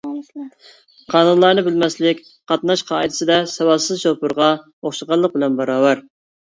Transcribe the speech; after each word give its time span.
قانۇنلارنى 1.15 1.65
بىلمەسلىك 1.67 2.23
قاتناش 2.53 2.85
قائىدىسىدە 2.91 3.39
ساۋاتسىز 3.55 4.05
شوپۇرغا 4.09 4.53
ئوخشىغانلىق 4.69 5.39
بىلەن 5.41 5.63
باراۋەر. 5.65 6.09